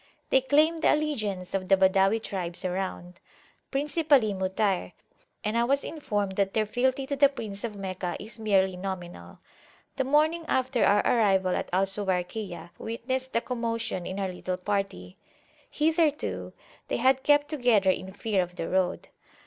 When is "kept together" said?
17.21-17.91